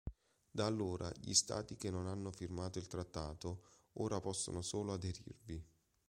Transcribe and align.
Da 0.49 0.65
allora, 0.65 1.11
gli 1.19 1.31
Stati 1.35 1.75
che 1.75 1.91
non 1.91 2.07
hanno 2.07 2.31
firmato 2.31 2.79
il 2.79 2.87
trattato 2.87 3.61
ora 3.99 4.19
possono 4.19 4.63
solo 4.63 4.93
aderirvi. 4.93 5.63